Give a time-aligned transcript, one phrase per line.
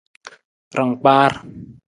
[0.77, 1.31] Rangkpaar.